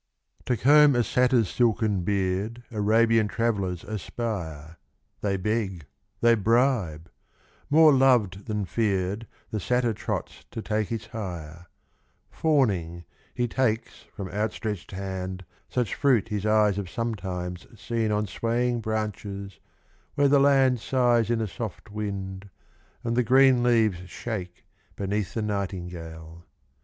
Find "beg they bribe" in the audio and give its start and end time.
5.37-7.11